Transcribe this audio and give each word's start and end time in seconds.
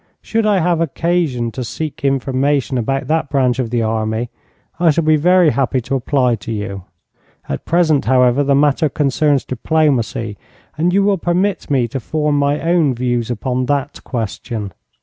Should 0.23 0.47
I 0.47 0.57
have 0.57 0.81
occasion 0.81 1.51
to 1.51 1.63
seek 1.63 2.03
information 2.03 2.79
about 2.79 3.05
that 3.05 3.29
branch 3.29 3.59
of 3.59 3.69
the 3.69 3.83
army, 3.83 4.31
I 4.79 4.89
shall 4.89 5.03
be 5.03 5.15
very 5.15 5.51
happy 5.51 5.79
to 5.81 5.93
apply 5.93 6.37
to 6.37 6.51
you. 6.51 6.85
At 7.47 7.65
present, 7.65 8.05
however, 8.05 8.43
the 8.43 8.55
matter 8.55 8.89
concerns 8.89 9.45
diplomacy, 9.45 10.39
and 10.75 10.91
you 10.91 11.03
will 11.03 11.19
permit 11.19 11.69
me 11.69 11.87
to 11.89 11.99
form 11.99 12.35
my 12.39 12.59
own 12.61 12.95
views 12.95 13.29
upon 13.29 13.67
that 13.67 13.99
question. 14.03 14.73